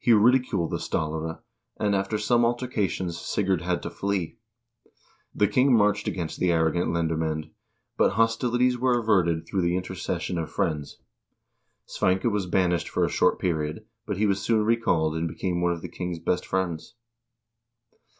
[0.00, 1.38] He ridiculed the stallare,
[1.78, 4.38] and after some altercations, Sigurd had to flee.
[5.32, 7.48] The king marched against the arrogant lendermand,
[7.96, 10.98] but hostilities were averted through the intercession of friends.
[11.86, 15.70] Sveinke was banished for a short period, but he was soon recalled, and became one
[15.70, 16.96] of the king's best friends.